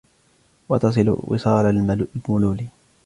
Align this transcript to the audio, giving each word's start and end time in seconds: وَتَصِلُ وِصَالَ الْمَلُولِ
وَتَصِلُ 0.69 1.09
وِصَالَ 1.27 1.65
الْمَلُولِ 1.65 2.65